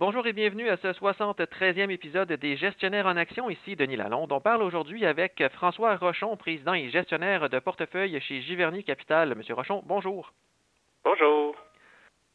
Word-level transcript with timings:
Bonjour 0.00 0.26
et 0.26 0.32
bienvenue 0.32 0.70
à 0.70 0.78
ce 0.78 0.88
73e 0.88 1.90
épisode 1.90 2.32
des 2.32 2.56
Gestionnaires 2.56 3.04
en 3.04 3.18
action. 3.18 3.50
Ici 3.50 3.76
Denis 3.76 3.96
Lalonde. 3.96 4.32
On 4.32 4.40
parle 4.40 4.62
aujourd'hui 4.62 5.04
avec 5.04 5.46
François 5.52 5.94
Rochon, 5.96 6.38
président 6.38 6.72
et 6.72 6.88
gestionnaire 6.88 7.50
de 7.50 7.58
portefeuille 7.58 8.18
chez 8.22 8.40
Giverny 8.40 8.82
Capital. 8.82 9.34
Monsieur 9.34 9.52
Rochon, 9.52 9.82
bonjour. 9.84 10.32
Bonjour. 11.04 11.54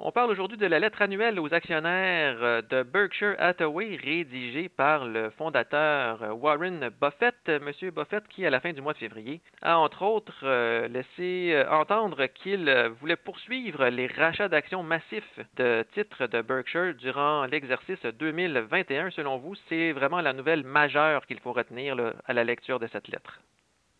On 0.07 0.11
parle 0.11 0.29
aujourd'hui 0.29 0.59
de 0.59 0.67
la 0.67 0.77
lettre 0.77 1.01
annuelle 1.01 1.39
aux 1.39 1.51
actionnaires 1.51 2.37
euh, 2.43 2.61
de 2.61 2.83
Berkshire 2.83 3.35
Hathaway 3.39 3.95
rédigée 3.95 4.69
par 4.69 5.03
le 5.03 5.31
fondateur 5.31 6.21
euh, 6.21 6.31
Warren 6.31 6.91
Buffett, 7.01 7.49
Monsieur 7.63 7.89
Buffett 7.89 8.23
qui, 8.27 8.45
à 8.45 8.51
la 8.51 8.59
fin 8.59 8.71
du 8.71 8.83
mois 8.83 8.93
de 8.93 8.99
février, 8.99 9.41
a 9.63 9.79
entre 9.79 10.03
autres 10.03 10.43
euh, 10.43 10.87
laissé 10.89 11.59
entendre 11.71 12.27
qu'il 12.27 12.71
voulait 13.01 13.15
poursuivre 13.15 13.87
les 13.87 14.05
rachats 14.05 14.47
d'actions 14.47 14.83
massifs 14.83 15.39
de 15.55 15.83
titres 15.95 16.27
de 16.27 16.43
Berkshire 16.43 16.93
durant 16.93 17.45
l'exercice 17.47 18.05
2021. 18.05 19.09
Selon 19.09 19.39
vous, 19.39 19.55
c'est 19.69 19.91
vraiment 19.91 20.21
la 20.21 20.33
nouvelle 20.33 20.63
majeure 20.63 21.25
qu'il 21.25 21.39
faut 21.39 21.53
retenir 21.53 21.97
à 22.27 22.33
la 22.33 22.43
lecture 22.43 22.79
de 22.79 22.85
cette 22.85 23.07
lettre? 23.07 23.41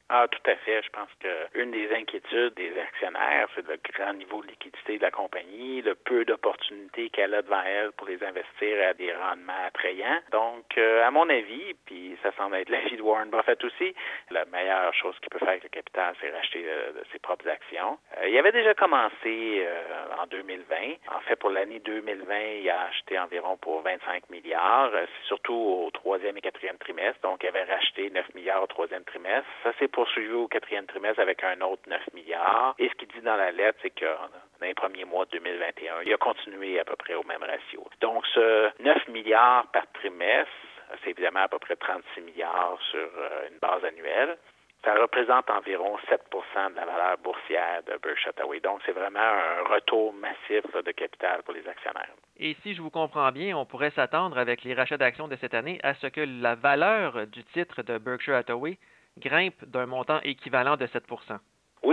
Ah, 0.09 0.27
tout 0.29 0.51
à 0.51 0.55
fait. 0.57 0.83
Je 0.83 0.89
pense 0.91 1.09
qu'une 1.19 1.71
des 1.71 1.91
inquiétudes 1.91 2.53
des 2.53 2.77
actionnaires, 2.79 3.47
c'est 3.55 3.67
le 3.67 3.79
grand 3.91 4.13
niveau 4.13 4.43
de 4.43 4.47
liquidité 4.47 4.97
de 4.97 5.01
la 5.01 5.09
compagnie, 5.09 5.81
le 5.81 5.95
peu 5.95 6.23
d'opportunités 6.25 7.09
qu'elle 7.09 7.33
a 7.33 7.41
devant 7.41 7.63
elle 7.63 7.91
pour 7.93 8.07
les 8.07 8.23
investir 8.23 8.87
à 8.87 8.93
des 8.93 9.11
rendements 9.13 9.65
attrayants. 9.65 10.21
Donc, 10.31 10.77
euh, 10.77 11.03
à 11.03 11.09
mon 11.09 11.27
avis, 11.27 11.73
puis 11.85 12.04
ça 12.25 12.31
semble 12.37 12.55
être 12.55 12.69
l'avis 12.69 12.97
de 12.97 13.01
Warren 13.01 13.29
Buffett 13.29 13.63
aussi, 13.63 13.93
la 14.31 14.45
meilleure 14.45 14.93
chose 14.95 15.15
qu'il 15.19 15.29
peut 15.29 15.39
faire 15.39 15.49
avec 15.49 15.63
le 15.63 15.69
capital, 15.69 16.15
c'est 16.19 16.31
racheter 16.31 16.65
euh, 16.67 16.91
ses 17.11 17.19
propres 17.19 17.47
actions. 17.47 17.99
Euh, 18.17 18.27
il 18.27 18.37
avait 18.37 18.51
déjà 18.51 18.73
commencé 18.73 19.67
en 20.19 20.25
2020. 20.27 20.75
En 21.15 21.19
fait, 21.21 21.35
pour 21.35 21.49
l'année 21.49 21.79
2020, 21.79 22.39
il 22.61 22.69
a 22.69 22.87
acheté 22.87 23.19
environ 23.19 23.57
pour 23.57 23.81
25 23.81 24.29
milliards, 24.29 24.91
surtout 25.27 25.53
au 25.53 25.91
troisième 25.91 26.37
et 26.37 26.41
quatrième 26.41 26.77
trimestre. 26.77 27.19
Donc, 27.21 27.43
il 27.43 27.47
avait 27.47 27.63
racheté 27.63 28.09
9 28.09 28.33
milliards 28.33 28.63
au 28.63 28.67
troisième 28.67 29.03
trimestre. 29.03 29.47
Ça, 29.63 29.71
c'est 29.79 29.87
poursuivi 29.87 30.33
au 30.33 30.47
quatrième 30.47 30.85
trimestre 30.85 31.19
avec 31.19 31.43
un 31.43 31.61
autre 31.61 31.83
9 31.87 32.01
milliards. 32.13 32.75
Et 32.79 32.89
ce 32.89 32.93
qu'il 32.95 33.07
dit 33.09 33.21
dans 33.21 33.35
la 33.35 33.51
lettre, 33.51 33.79
c'est 33.81 33.91
que 33.91 34.05
dans 34.05 34.67
les 34.67 34.73
premiers 34.73 35.05
mois 35.05 35.25
de 35.25 35.31
2021, 35.31 36.01
il 36.05 36.13
a 36.13 36.17
continué 36.17 36.79
à 36.79 36.85
peu 36.85 36.95
près 36.95 37.13
au 37.15 37.23
même 37.23 37.43
ratio. 37.43 37.85
Donc, 38.01 38.25
ce 38.33 38.69
9 38.81 39.07
milliards 39.09 39.67
par 39.71 39.85
trimestre, 39.93 40.51
c'est 41.03 41.11
évidemment 41.11 41.41
à 41.41 41.47
peu 41.47 41.59
près 41.59 41.75
36 41.75 42.21
milliards 42.21 42.77
sur 42.91 42.99
euh, 42.99 43.49
une 43.51 43.59
base 43.59 43.83
annuelle. 43.83 44.37
Ça 44.83 44.93
représente 44.93 45.49
environ 45.49 45.97
7% 46.09 46.71
de 46.71 46.75
la 46.75 46.85
valeur 46.85 47.17
boursière 47.17 47.81
de 47.87 47.97
Berkshire 47.97 48.29
Hathaway. 48.29 48.59
Donc, 48.59 48.81
c'est 48.85 48.91
vraiment 48.91 49.19
un 49.19 49.63
retour 49.73 50.13
massif 50.13 50.63
de 50.75 50.91
capital 50.91 51.41
pour 51.41 51.55
les 51.55 51.67
actionnaires. 51.67 52.13
Et 52.37 52.55
si 52.61 52.75
je 52.75 52.83
vous 52.83 52.91
comprends 52.91 53.31
bien, 53.31 53.57
on 53.57 53.65
pourrait 53.65 53.89
s'attendre 53.91 54.37
avec 54.37 54.63
les 54.63 54.75
rachats 54.75 54.97
d'actions 54.97 55.27
de 55.27 55.35
cette 55.37 55.55
année 55.55 55.79
à 55.81 55.95
ce 55.95 56.05
que 56.05 56.21
la 56.21 56.53
valeur 56.53 57.25
du 57.25 57.43
titre 57.45 57.81
de 57.81 57.97
Berkshire 57.97 58.35
Hathaway 58.35 58.77
grimpe 59.17 59.65
d'un 59.65 59.87
montant 59.87 60.19
équivalent 60.21 60.77
de 60.77 60.85
7 60.85 61.03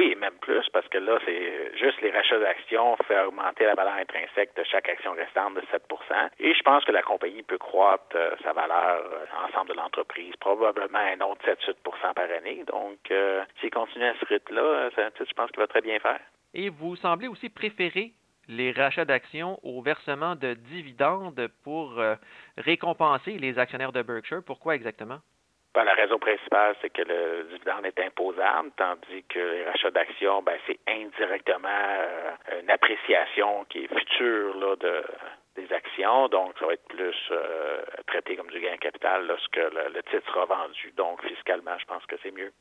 oui, 0.03 0.17
même 0.17 0.34
plus, 0.41 0.69
parce 0.72 0.89
que 0.89 0.98
là, 0.98 1.19
c'est 1.25 1.78
juste 1.78 2.00
les 2.00 2.11
rachats 2.11 2.39
d'actions 2.39 2.97
fait 3.06 3.20
augmenter 3.20 3.64
la 3.64 3.75
valeur 3.75 3.95
intrinsèque 3.95 4.50
de 4.56 4.64
chaque 4.64 4.89
action 4.89 5.12
restante 5.12 5.55
de 5.55 5.61
7% 5.61 6.31
Et 6.41 6.55
je 6.55 6.62
pense 6.62 6.84
que 6.84 6.92
la 6.92 7.03
compagnie 7.03 7.42
peut 7.42 7.58
croître 7.58 8.17
euh, 8.17 8.34
sa 8.42 8.53
valeur 8.53 9.05
euh, 9.05 9.47
ensemble 9.47 9.70
de 9.70 9.75
l'entreprise, 9.75 10.34
probablement 10.41 10.98
un 10.98 11.20
autre 11.20 11.42
7-8 11.47 12.14
par 12.14 12.25
année. 12.25 12.64
Donc, 12.67 12.98
euh, 13.11 13.45
s'il 13.61 13.70
continue 13.70 14.05
à 14.05 14.14
ce 14.19 14.25
rythme-là, 14.27 14.91
je 14.97 15.34
pense 15.34 15.50
qu'il 15.50 15.61
va 15.61 15.67
très 15.69 15.83
bien 15.83 15.98
faire. 16.00 16.20
Et 16.55 16.69
vous 16.69 16.97
semblez 16.97 17.28
aussi 17.28 17.48
préférer 17.48 18.12
les 18.48 18.73
rachats 18.73 19.05
d'actions 19.05 19.61
au 19.62 19.83
versement 19.83 20.34
de 20.34 20.55
dividendes 20.55 21.48
pour 21.62 21.95
récompenser 22.58 23.39
les 23.39 23.58
actionnaires 23.58 23.92
de 23.92 24.03
Berkshire. 24.03 24.42
Pourquoi 24.45 24.75
exactement? 24.75 25.20
Ben, 25.74 25.84
la 25.84 25.94
raison 25.94 26.18
principale, 26.18 26.76
c'est 26.82 26.90
que 26.90 27.02
le 27.02 27.44
dividende 27.44 27.86
est 27.86 27.98
imposable, 27.98 28.70
tandis 28.76 29.22
que 29.28 29.38
les 29.38 29.64
rachats 29.64 29.90
d'actions, 29.90 30.42
ben, 30.42 30.58
c'est 30.66 30.78
indirectement 30.86 31.68
euh, 31.70 32.60
une 32.60 32.70
appréciation 32.70 33.64
qui 33.70 33.84
est 33.84 33.88
future 33.88 34.55
là, 34.58 34.77
de, 34.77 35.02
des 35.56 35.72
actions. 35.72 36.28
Donc, 36.28 36.52
ça 36.58 36.66
va 36.66 36.74
être 36.74 36.86
plus 36.88 37.16
euh, 37.30 37.82
traité 38.06 38.36
comme 38.36 38.50
du 38.50 38.61
gain 38.61 38.77
capital 38.77 39.27
lorsque 39.27 39.56
le 39.56 40.02
titre 40.11 40.27
sera 40.27 40.44
vendu. 40.44 40.92
Donc, 40.96 41.24
fiscalement, 41.27 41.78
je 41.78 41.86
pense 41.86 42.05
que 42.05 42.16
c'est 42.22 42.32
mieux 42.32 42.52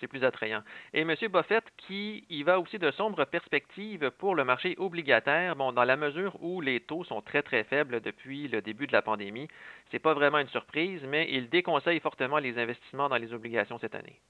c'est 0.00 0.06
plus 0.06 0.24
attrayant. 0.24 0.62
Et 0.92 1.00
M. 1.00 1.14
Buffett, 1.32 1.64
qui 1.76 2.24
y 2.30 2.42
va 2.42 2.60
aussi 2.60 2.78
de 2.78 2.90
sombres 2.90 3.24
perspectives 3.24 4.10
pour 4.18 4.34
le 4.34 4.44
marché 4.44 4.74
obligataire, 4.78 5.56
bon, 5.56 5.72
dans 5.72 5.84
la 5.84 5.96
mesure 5.96 6.36
où 6.42 6.60
les 6.60 6.80
taux 6.80 7.04
sont 7.04 7.22
très 7.22 7.42
très 7.42 7.64
faibles 7.64 8.00
depuis 8.00 8.48
le 8.48 8.62
début 8.62 8.86
de 8.86 8.92
la 8.92 9.02
pandémie, 9.02 9.48
c'est 9.90 9.98
pas 9.98 10.14
vraiment 10.14 10.38
une 10.38 10.48
surprise, 10.48 11.02
mais 11.06 11.28
il 11.30 11.48
déconseille 11.48 12.00
fortement 12.00 12.38
les 12.38 12.58
investissements 12.58 13.08
dans 13.08 13.16
les 13.16 13.32
obligations 13.32 13.78
cette 13.78 13.94
année. 13.94 14.20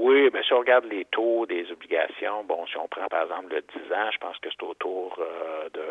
Oui, 0.00 0.30
mais 0.32 0.44
si 0.44 0.52
on 0.52 0.60
regarde 0.60 0.84
les 0.84 1.04
taux 1.06 1.44
des 1.46 1.72
obligations, 1.72 2.44
bon, 2.44 2.64
si 2.68 2.76
on 2.76 2.86
prend 2.86 3.08
par 3.08 3.24
exemple 3.24 3.52
le 3.52 3.62
10 3.62 3.92
ans, 3.92 4.10
je 4.12 4.18
pense 4.18 4.38
que 4.38 4.48
c'est 4.48 4.62
autour 4.62 5.18
euh, 5.18 5.68
de 5.70 5.82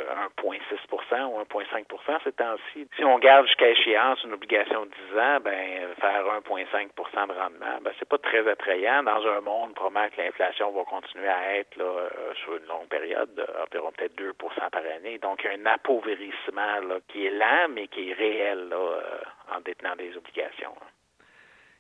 1,6% 0.42 1.26
ou 1.26 1.42
1,5% 1.42 2.24
ces 2.24 2.32
temps-ci. 2.32 2.88
Si 2.96 3.04
on 3.04 3.20
garde 3.20 3.46
jusqu'à 3.48 3.68
échéance 3.68 4.24
une 4.24 4.32
obligation 4.32 4.86
de 4.86 4.92
10 5.12 5.20
ans, 5.20 5.40
ben 5.44 5.94
faire 6.00 6.24
1,5% 6.24 7.28
de 7.28 7.34
rendement, 7.34 7.82
ben 7.82 7.92
c'est 8.00 8.08
pas 8.08 8.18
très 8.18 8.48
attrayant 8.48 9.04
dans 9.04 9.28
un 9.28 9.42
monde 9.42 9.76
probablement 9.76 10.08
que 10.16 10.22
l'inflation 10.22 10.72
va 10.72 10.86
continuer 10.86 11.28
à 11.28 11.58
être 11.58 11.76
là, 11.76 11.84
euh, 11.84 12.34
sur 12.36 12.56
une 12.56 12.66
longue 12.66 12.88
période, 12.88 13.46
environ 13.62 13.92
peut-être 13.92 14.16
2% 14.16 14.34
par 14.72 14.84
année. 14.96 15.18
Donc 15.18 15.44
il 15.44 15.48
y 15.48 15.54
a 15.54 15.60
un 15.60 15.74
appauvrissement 15.74 16.80
là, 16.88 17.00
qui 17.10 17.26
est 17.26 17.32
lent, 17.32 17.68
mais 17.72 17.90
qui 17.90 18.10
est 18.10 18.14
réel 18.14 18.70
là, 18.70 18.78
euh, 18.78 19.54
en 19.54 19.60
détenant 19.60 19.98
des 19.98 20.16
obligations. 20.16 20.76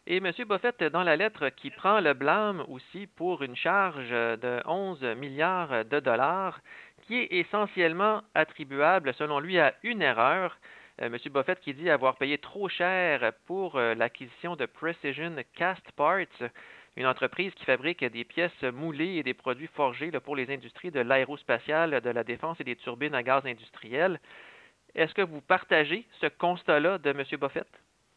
Et 0.09 0.18
M. 0.18 0.31
Buffett, 0.47 0.81
dans 0.85 1.03
la 1.03 1.18
lettre, 1.18 1.50
qui 1.50 1.69
prend 1.69 2.00
le 2.00 2.13
blâme 2.13 2.63
aussi 2.69 3.07
pour 3.07 3.44
une 3.44 3.57
charge 3.57 4.09
de 4.09 4.62
11 4.66 5.03
milliards 5.18 5.84
de 5.84 6.00
dollars, 6.00 6.62
qui 7.01 7.18
est 7.18 7.34
essentiellement 7.34 8.22
attribuable, 8.34 9.13
selon 9.16 9.41
lui, 9.41 9.59
à 9.59 9.73
une 9.84 10.01
erreur. 10.01 10.57
Euh, 11.01 11.07
M. 11.07 11.17
Buffett 11.34 11.59
qui 11.59 11.73
dit 11.73 11.90
avoir 11.90 12.16
payé 12.16 12.38
trop 12.38 12.69
cher 12.69 13.34
pour 13.47 13.75
euh, 13.75 13.96
l'acquisition 13.96 14.56
de 14.56 14.66
Precision 14.66 15.35
Cast 15.56 15.91
Parts, 15.97 16.50
une 16.96 17.06
entreprise 17.06 17.53
qui 17.56 17.66
fabrique 17.66 18.06
des 18.06 18.23
pièces 18.23 18.63
moulées 18.63 19.16
et 19.17 19.23
des 19.23 19.34
produits 19.34 19.69
forgés 19.75 20.12
pour 20.22 20.38
les 20.38 20.50
industries 20.50 20.91
de 20.91 21.01
l'aérospatiale, 21.01 22.00
de 22.00 22.09
la 22.12 22.23
défense 22.23 22.57
et 22.62 22.63
des 22.63 22.78
turbines 22.78 23.13
à 23.13 23.23
gaz 23.23 23.46
industrielles. 23.46 24.22
Est-ce 24.96 25.13
que 25.13 25.22
vous 25.22 25.41
partagez 25.41 26.06
ce 26.22 26.28
constat-là 26.28 26.97
de 26.97 27.09
M. 27.09 27.25
Buffett? 27.41 27.67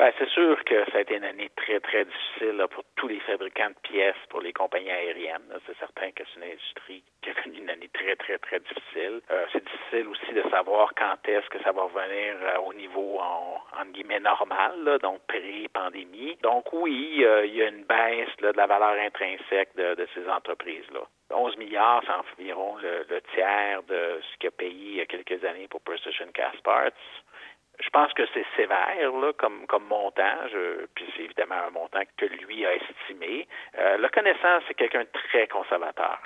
Ben, 0.01 0.11
c'est 0.19 0.31
sûr 0.31 0.57
que 0.65 0.83
ça 0.91 0.97
a 0.97 1.01
été 1.03 1.17
une 1.17 1.25
année 1.25 1.51
très, 1.57 1.79
très 1.79 2.07
difficile 2.07 2.65
pour 2.71 2.85
tous 2.97 3.07
les 3.07 3.21
fabricants 3.21 3.69
de 3.69 3.75
pièces, 3.83 4.17
pour 4.31 4.41
les 4.41 4.55
compagnies 4.55 4.91
aériennes. 4.91 5.53
C'est 5.67 5.77
certain 5.77 6.11
que 6.13 6.23
c'est 6.25 6.41
une 6.41 6.53
industrie 6.53 7.03
qui 7.21 7.29
a 7.29 7.35
connu 7.35 7.59
une 7.59 7.69
année 7.69 7.91
très, 7.93 8.17
très, 8.17 8.39
très 8.39 8.61
difficile. 8.61 9.21
Euh, 9.31 9.45
c'est 9.53 9.63
difficile 9.63 10.09
aussi 10.09 10.33
de 10.33 10.43
savoir 10.49 10.95
quand 10.97 11.17
est-ce 11.29 11.47
que 11.51 11.63
ça 11.63 11.73
va 11.73 11.83
revenir 11.83 12.35
euh, 12.41 12.61
au 12.61 12.73
niveau, 12.73 13.19
en, 13.21 13.85
guillemets, 13.93 14.21
normal, 14.21 14.99
donc 15.03 15.21
pré-pandémie. 15.29 16.39
Donc 16.43 16.73
oui, 16.73 17.23
euh, 17.23 17.45
il 17.45 17.57
y 17.57 17.63
a 17.63 17.69
une 17.69 17.85
baisse 17.85 18.35
de 18.41 18.53
la 18.57 18.67
valeur 18.67 18.99
intrinsèque 19.05 19.77
de, 19.77 20.09
ces 20.15 20.27
entreprises-là. 20.27 21.03
11 21.31 21.59
milliards, 21.59 22.03
c'est 22.07 22.41
environ 22.41 22.77
le, 22.77 23.05
le, 23.11 23.21
tiers 23.35 23.83
de 23.83 24.19
ce 24.23 24.39
qu'il 24.39 24.49
a 24.49 24.51
payé 24.51 24.73
il 24.73 24.97
y 24.97 25.01
a 25.03 25.07
quelques 25.07 25.45
années 25.45 25.69
pour 25.69 25.83
Precision 25.83 26.27
Cast 26.33 26.63
Parts 26.63 26.93
je 27.81 27.91
pense 27.91 28.13
que 28.13 28.23
c'est 28.35 28.47
sévère 28.57 29.13
là, 29.13 29.33
comme, 29.35 29.67
comme 29.67 29.85
montant, 29.85 30.37
puis 30.95 31.07
c'est 31.17 31.23
évidemment 31.23 31.57
un 31.67 31.71
montant 31.71 32.03
que 32.17 32.27
lui 32.27 32.67
a 32.67 32.75
estimé. 32.75 33.47
Euh, 33.79 33.97
le 33.97 34.09
connaissant, 34.09 34.61
c'est 34.67 34.75
quelqu'un 34.75 35.03
de 35.03 35.09
très 35.13 35.47
conservateur. 35.49 36.19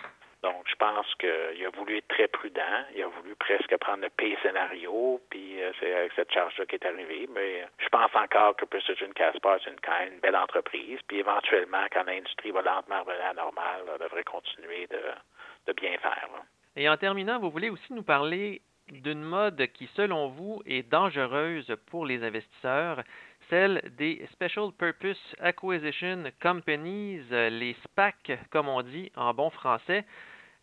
Donc, 0.42 0.66
je 0.68 0.74
pense 0.74 1.06
qu'il 1.14 1.66
a 1.66 1.70
voulu 1.70 1.96
être 1.96 2.08
très 2.08 2.28
prudent. 2.28 2.84
Il 2.94 3.02
a 3.02 3.06
voulu 3.06 3.34
presque 3.36 3.74
prendre 3.78 4.02
le 4.02 4.10
pire 4.10 4.38
scénario, 4.42 5.18
puis 5.30 5.62
euh, 5.62 5.72
c'est 5.80 5.94
avec 5.94 6.12
cette 6.14 6.30
charge-là 6.30 6.66
qui 6.66 6.74
est 6.74 6.84
arrivée. 6.84 7.26
Mais 7.34 7.64
je 7.78 7.88
pense 7.88 8.14
encore 8.14 8.54
que 8.56 8.66
Precision 8.66 9.10
Caspar, 9.14 9.58
c'est 9.64 9.70
une, 9.70 9.80
quand 9.80 9.98
même 9.98 10.12
une 10.12 10.20
belle 10.20 10.36
entreprise. 10.36 10.98
Puis 11.08 11.20
éventuellement, 11.20 11.86
quand 11.90 12.04
l'industrie 12.04 12.50
va 12.50 12.60
lentement 12.60 13.00
revenir 13.00 13.24
à 13.24 13.28
la 13.28 13.34
normale, 13.34 13.80
devrait 13.98 14.24
continuer 14.24 14.86
de 14.86 15.72
bien 15.72 15.96
faire. 15.98 16.28
Et 16.76 16.88
en 16.88 16.96
terminant, 16.96 17.38
vous 17.38 17.50
voulez 17.50 17.70
aussi 17.70 17.92
nous 17.92 18.02
parler 18.02 18.60
d'une 18.90 19.22
mode 19.22 19.66
qui, 19.74 19.88
selon 19.94 20.28
vous, 20.28 20.62
est 20.66 20.88
dangereuse 20.88 21.74
pour 21.86 22.06
les 22.06 22.22
investisseurs, 22.22 23.02
celle 23.50 23.82
des 23.96 24.26
Special 24.32 24.72
Purpose 24.72 25.36
Acquisition 25.40 26.24
Companies, 26.40 27.20
les 27.30 27.76
SPAC, 27.84 28.38
comme 28.50 28.68
on 28.68 28.82
dit 28.82 29.10
en 29.16 29.34
bon 29.34 29.50
français. 29.50 30.04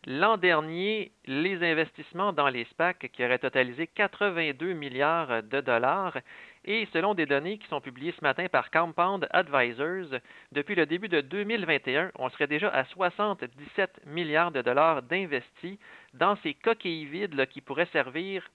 L'an 0.08 0.38
dernier, 0.38 1.12
les 1.26 1.64
investissements 1.64 2.34
dans 2.34 2.50
les 2.50 2.66
SPAC 2.66 3.12
qui 3.14 3.24
auraient 3.24 3.38
totalisé 3.38 3.86
82 3.86 4.74
milliards 4.74 5.44
de 5.44 5.62
dollars 5.62 6.18
et 6.66 6.88
selon 6.94 7.14
des 7.14 7.26
données 7.26 7.58
qui 7.58 7.68
sont 7.68 7.82
publiées 7.82 8.14
ce 8.18 8.24
matin 8.24 8.48
par 8.48 8.70
Compound 8.72 9.28
Advisors, 9.32 10.20
depuis 10.52 10.76
le 10.76 10.86
début 10.86 11.10
de 11.10 11.22
2021, 11.22 12.12
on 12.16 12.30
serait 12.30 12.48
déjà 12.48 12.70
à 12.70 12.86
77 12.86 14.06
milliards 14.06 14.52
de 14.52 14.62
dollars 14.62 15.02
d'investis 15.02 15.80
dans 16.14 16.36
ces 16.38 16.54
coquilles 16.54 17.06
vides 17.06 17.48
qui 17.48 17.62
pourraient 17.62 17.90
servir 17.92 18.48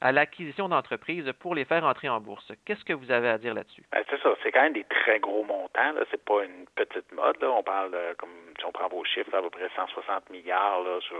à 0.00 0.12
l'acquisition 0.12 0.68
d'entreprises 0.68 1.32
pour 1.40 1.54
les 1.54 1.64
faire 1.64 1.84
entrer 1.84 2.08
en 2.08 2.20
bourse. 2.20 2.52
Qu'est-ce 2.64 2.84
que 2.84 2.92
vous 2.92 3.10
avez 3.10 3.28
à 3.28 3.38
dire 3.38 3.54
là-dessus? 3.54 3.82
Ben, 3.92 4.02
c'est 4.08 4.20
ça, 4.22 4.34
c'est 4.42 4.52
quand 4.52 4.62
même 4.62 4.72
des 4.72 4.84
très 4.84 5.18
gros 5.18 5.44
montants. 5.44 5.92
Ce 5.94 6.12
n'est 6.12 6.22
pas 6.24 6.44
une 6.44 6.66
petite 6.74 7.10
mode. 7.12 7.36
On 7.42 7.62
parle, 7.62 7.96
comme 8.18 8.30
si 8.58 8.64
on 8.64 8.72
prend 8.72 8.88
vos 8.88 9.04
chiffres, 9.04 9.34
à 9.34 9.42
peu 9.42 9.50
près 9.50 9.68
160 9.74 10.30
milliards 10.30 10.84
sur 11.00 11.16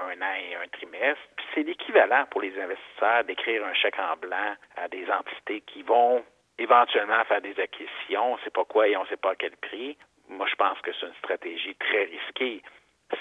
un, 0.00 0.20
an 0.20 0.34
et 0.38 0.54
un 0.54 0.68
trimestre. 0.68 1.22
Puis 1.36 1.46
c'est 1.54 1.62
l'équivalent 1.62 2.24
pour 2.30 2.42
les 2.42 2.58
investisseurs 2.60 3.24
d'écrire 3.24 3.64
un 3.64 3.74
chèque 3.74 3.98
en 3.98 4.16
blanc 4.16 4.54
à 4.76 4.88
des 4.88 5.10
entités 5.10 5.62
qui 5.62 5.82
vont 5.82 6.22
éventuellement 6.58 7.24
faire 7.24 7.40
des 7.40 7.58
acquisitions. 7.58 8.32
On 8.32 8.36
ne 8.36 8.40
sait 8.42 8.50
pas 8.50 8.64
quoi 8.64 8.88
et 8.88 8.96
on 8.96 9.02
ne 9.02 9.08
sait 9.08 9.16
pas 9.16 9.32
à 9.32 9.34
quel 9.34 9.56
prix. 9.56 9.96
Moi, 10.28 10.46
je 10.48 10.54
pense 10.54 10.80
que 10.82 10.92
c'est 10.92 11.06
une 11.06 11.14
stratégie 11.14 11.74
très 11.76 12.04
risquée. 12.04 12.62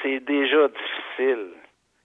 C'est 0.03 0.19
déjà 0.19 0.67
difficile 0.67 1.53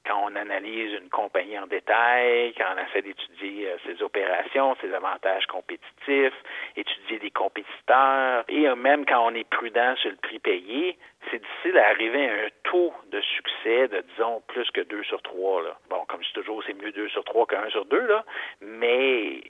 quand 0.06 0.20
on 0.24 0.36
analyse 0.36 0.92
une 1.00 1.08
compagnie 1.08 1.58
en 1.58 1.66
détail, 1.66 2.52
quand 2.54 2.66
on 2.74 2.86
essaie 2.86 3.02
d'étudier 3.02 3.70
euh, 3.70 3.76
ses 3.86 4.02
opérations, 4.02 4.76
ses 4.80 4.92
avantages 4.92 5.46
compétitifs, 5.46 6.34
étudier 6.76 7.18
des 7.18 7.30
compétiteurs, 7.30 8.44
et 8.48 8.68
euh, 8.68 8.76
même 8.76 9.06
quand 9.06 9.26
on 9.26 9.34
est 9.34 9.48
prudent 9.48 9.94
sur 9.96 10.10
le 10.10 10.16
prix 10.16 10.38
payé, 10.38 10.98
c'est 11.30 11.40
difficile 11.40 11.72
d'arriver 11.72 12.28
à 12.28 12.32
un 12.32 12.48
taux 12.64 12.92
de 13.10 13.20
succès 13.20 13.88
de, 13.88 14.04
disons, 14.12 14.42
plus 14.48 14.70
que 14.70 14.82
2 14.82 15.02
sur 15.04 15.22
3. 15.22 15.62
Là. 15.62 15.78
Bon, 15.88 16.04
comme 16.06 16.22
je 16.22 16.28
dis 16.28 16.34
toujours, 16.34 16.62
c'est 16.66 16.74
mieux 16.74 16.92
2 16.92 17.08
sur 17.08 17.24
3 17.24 17.46
que 17.46 17.56
1 17.56 17.70
sur 17.70 17.86
2, 17.86 18.00
là, 18.06 18.24
mais 18.60 19.42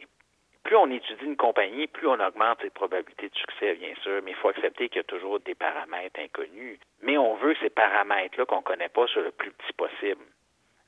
plus 0.64 0.76
on 0.76 0.90
étudie 0.90 1.24
une 1.24 1.36
compagnie, 1.36 1.86
plus 1.86 2.06
on 2.06 2.18
augmente 2.20 2.58
ses 2.62 2.70
probabilités 2.70 3.28
de 3.28 3.34
succès, 3.34 3.74
bien 3.74 3.94
sûr, 4.02 4.20
mais 4.24 4.30
il 4.30 4.36
faut 4.36 4.48
accepter 4.48 4.88
qu'il 4.88 4.96
y 4.96 5.00
a 5.00 5.04
toujours 5.04 5.38
des 5.40 5.54
paramètres 5.54 6.18
inconnus. 6.20 6.78
Mais 7.02 7.18
on 7.18 7.34
veut 7.34 7.54
ces 7.60 7.70
paramètres-là 7.70 8.46
qu'on 8.46 8.58
ne 8.58 8.62
connaît 8.62 8.88
pas 8.88 9.06
sur 9.08 9.20
le 9.20 9.30
plus 9.30 9.50
petit 9.50 9.72
possible. 9.74 10.24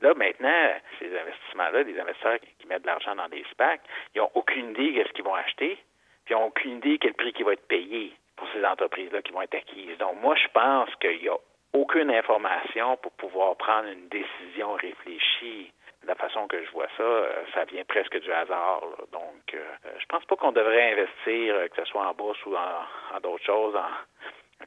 Là, 0.01 0.13
maintenant, 0.15 0.71
ces 0.99 1.17
investissements-là, 1.17 1.85
des 1.85 1.99
investisseurs 1.99 2.39
qui 2.59 2.67
mettent 2.67 2.83
de 2.83 2.87
l'argent 2.87 3.15
dans 3.15 3.29
des 3.29 3.45
SPAC, 3.53 3.81
ils 4.15 4.19
n'ont 4.19 4.31
aucune 4.35 4.71
idée 4.71 4.93
de 4.93 5.09
ce 5.09 5.13
qu'ils 5.13 5.25
vont 5.25 5.35
acheter, 5.35 5.79
puis 6.25 6.35
ils 6.35 6.39
n'ont 6.39 6.47
aucune 6.47 6.79
idée 6.79 6.99
quel 6.99 7.15
prix 7.15 7.33
qui 7.33 7.43
va 7.43 7.55
être 7.55 7.67
payé 7.67 8.13
pour 8.37 8.47
ces 8.53 8.65
entreprises-là 8.65 9.23
qui 9.23 9.33
vont 9.33 9.43
être 9.43 9.55
acquises. 9.55 9.97
Donc, 9.99 10.21
moi, 10.21 10.35
je 10.37 10.49
pense 10.53 10.95
qu'il 10.97 11.19
n'y 11.21 11.29
a 11.29 11.37
aucune 11.73 12.11
information 12.11 12.97
pour 12.99 13.13
pouvoir 13.13 13.57
prendre 13.57 13.89
une 13.89 14.09
décision 14.09 14.75
réfléchie. 14.75 15.73
De 16.03 16.09
la 16.09 16.15
façon 16.15 16.47
que 16.47 16.63
je 16.63 16.71
vois 16.71 16.89
ça, 16.97 17.03
euh, 17.03 17.45
ça 17.53 17.65
vient 17.65 17.85
presque 17.85 18.21
du 18.21 18.31
hasard. 18.31 18.83
Donc, 19.13 19.55
euh, 19.55 19.65
je 19.99 20.07
pense 20.07 20.25
pas 20.27 20.37
qu'on 20.37 20.53
devrait 20.53 20.93
investir, 20.93 21.55
euh, 21.55 21.69
que 21.69 21.77
ce 21.77 21.85
soit 21.91 22.07
en 22.07 22.15
bourse 22.15 22.39
ou 22.47 22.55
en, 22.55 23.21
d'autres 23.21 23.45
choses, 23.45 23.77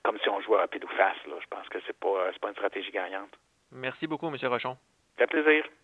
comme 0.04 0.20
si 0.20 0.30
on 0.30 0.42
jouait 0.42 0.58
à 0.58 0.62
rapide 0.62 0.84
ou 0.84 0.90
face. 0.90 1.16
Je 1.26 1.48
pense 1.50 1.70
que 1.70 1.78
c'est 1.86 1.98
pas, 1.98 2.32
pas 2.42 2.50
une 2.50 2.56
stratégie 2.56 2.92
gagnante. 2.92 3.30
Merci 3.72 4.08
beaucoup, 4.08 4.28
M. 4.28 4.36
Rochon. 4.44 4.76
Fait 5.20 5.28
plaisir. 5.28 5.70